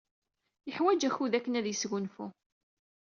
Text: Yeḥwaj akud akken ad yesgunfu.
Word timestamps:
Yeḥwaj 0.67 1.01
akud 1.07 1.33
akken 1.37 1.57
ad 1.59 1.65
yesgunfu. 1.69 2.25